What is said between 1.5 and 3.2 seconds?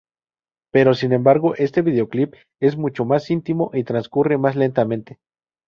este videoclip es mucho